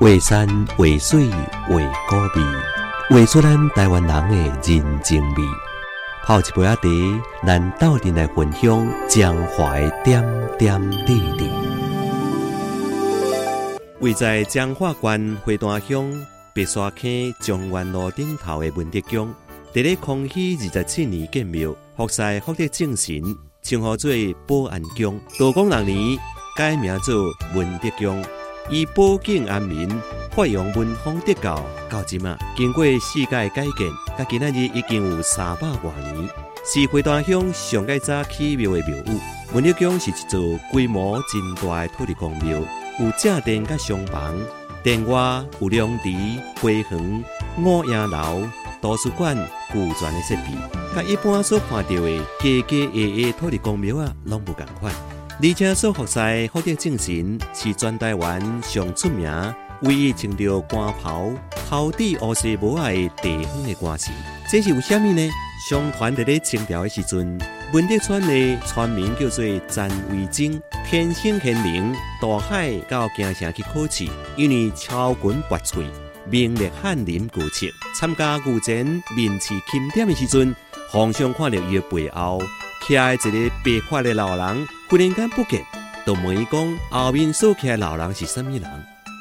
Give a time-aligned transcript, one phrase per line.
[0.00, 0.46] 画山
[0.76, 1.74] 画水画
[2.08, 2.46] 古味，
[3.10, 5.42] 画出咱台湾人的人情味。
[6.24, 10.24] 泡一杯仔茶，咱斗阵来分享江淮点
[10.56, 11.50] 点滴滴。
[13.98, 19.34] 位在彰化县花旦乡白沙坑中原路顶头的文德宫，
[19.74, 23.20] 伫咧康熙二十七年建庙，福赛福德正神，
[23.62, 24.12] 称呼做
[24.46, 25.20] 保安宫。
[25.40, 26.16] 道光六年
[26.56, 27.16] 改名做
[27.52, 28.24] 文德宫。
[28.70, 29.88] 以保境安民、
[30.30, 36.14] 发扬文风德教，到今啊，经过世界改建，到今仔日已经有三百多年，
[36.64, 39.18] 是花旦乡上盖早起庙的庙宇。
[39.54, 42.58] 文德宫是一座规模真大的土地公庙，
[43.00, 44.34] 有正殿甲厢房，
[44.82, 46.10] 殿外有凉池、
[46.60, 47.24] 花园、
[47.58, 48.42] 五影楼、
[48.82, 49.34] 图书馆、
[49.72, 54.92] 古传的设备，甲一般所看到的家家业业土地公庙啊，拢不共款。
[55.40, 59.30] 而且所服侍福德正神是全台湾上出名、
[59.82, 61.30] 唯一穿着官袍、
[61.68, 64.12] 头戴乌丝帽的地方的官神。
[64.50, 65.30] 这是为虾米呢？
[65.70, 67.40] 相传在咧清朝的时阵，
[67.72, 75.84] 文德村的村民叫做詹维京，天性贤明，大海到京城去考试，因为超群拔萃，
[76.28, 77.66] 名列翰林古册。
[77.96, 78.84] 参加御前
[79.16, 80.52] 面试钦点的时阵，
[80.90, 82.42] 皇上看到伊的背后。
[82.88, 85.62] 徛一个白发的老人，忽然间不见，
[86.06, 88.62] 就问伊讲后面所徛的老人是什么人？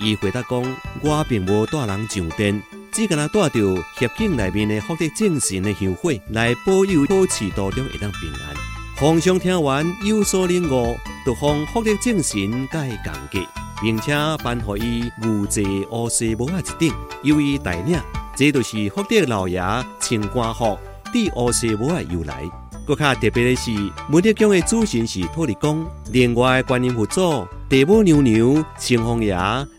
[0.00, 2.60] 伊回答讲：我并无带人上殿，
[2.92, 8.56] 只跟他带着协境内面的福德正神的香火，来保佑保持途中会当平安。
[8.96, 13.38] 皇上听完有所领悟，就封福德正神改降格，
[13.80, 18.00] 并且颁予伊御制乌丝帽一顶，由伊带领。
[18.34, 19.60] 这就是福德老爷
[20.00, 22.50] 穿官服、戴乌丝帽的由来。
[22.84, 23.70] 更加特别的是，
[24.10, 29.36] 文德宫的主神是土地公，另外观音佛祖、地母娘娘、清风爷、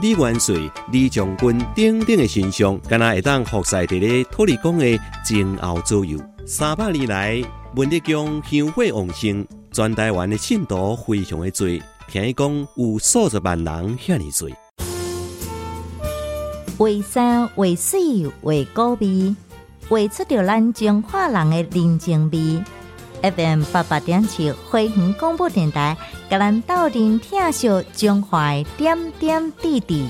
[0.00, 0.54] 李元帅、
[0.92, 6.18] 李将军等等的形象，敢若会当服侍伫咧土地公的前后左右。
[6.46, 7.42] 三百年来，
[7.74, 11.66] 文德宫香火旺盛，全台湾的信徒非常的多，
[12.08, 14.48] 听讲有数十万人遐尼多。
[16.78, 18.00] 为山为水
[18.42, 19.34] 为高味，
[19.88, 22.62] 为出着咱中华人的人情味。
[23.30, 25.96] FM 八八点七辉恒广播电台，
[26.28, 30.06] 甲咱斗阵听秀中华点点滴滴。